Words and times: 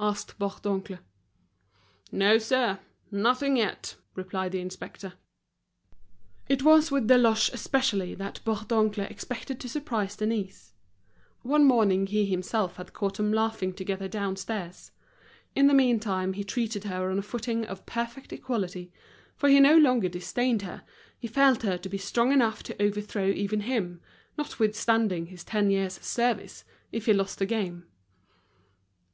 asked 0.00 0.38
Bourdoncle. 0.38 0.98
"No, 2.10 2.38
sir, 2.38 2.78
nothing 3.10 3.58
yet," 3.58 3.96
replied 4.14 4.52
the 4.52 4.58
inspector. 4.60 5.12
It 6.48 6.62
was 6.62 6.90
with 6.90 7.08
Deloche 7.08 7.50
especially 7.52 8.14
that 8.14 8.40
Bourdoncle 8.42 9.02
expected 9.10 9.60
to 9.60 9.68
surprise 9.68 10.16
Denise. 10.16 10.72
One 11.42 11.66
morning 11.66 12.06
he 12.06 12.24
himself 12.24 12.76
had 12.76 12.94
caught 12.94 13.18
them 13.18 13.34
laughing 13.34 13.74
together 13.74 14.08
downstairs. 14.08 14.92
In 15.54 15.66
the 15.66 15.74
meantime, 15.74 16.32
he 16.32 16.42
treated 16.42 16.84
her 16.84 17.10
on 17.10 17.18
a 17.18 17.20
footing 17.22 17.66
of 17.66 17.84
perfect 17.84 18.32
equality, 18.32 18.90
for 19.36 19.50
he 19.50 19.60
no 19.60 19.76
longer 19.76 20.08
disdained 20.08 20.62
her, 20.62 20.84
he 21.18 21.28
felt 21.28 21.64
her 21.64 21.76
to 21.76 21.88
be 21.90 21.98
strong 21.98 22.32
enough 22.32 22.62
to 22.62 22.82
overthrow 22.82 23.26
even 23.28 23.60
him, 23.60 24.00
notwithstanding 24.38 25.26
his 25.26 25.44
ten 25.44 25.70
years' 25.70 26.00
service, 26.00 26.64
if 26.92 27.04
he 27.04 27.12
lost 27.12 27.38
the 27.40 27.44
game. 27.44 27.84